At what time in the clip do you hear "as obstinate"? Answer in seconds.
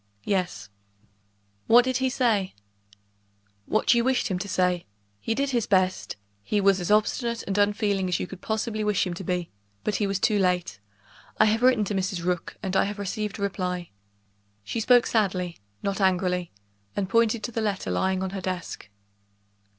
6.81-7.43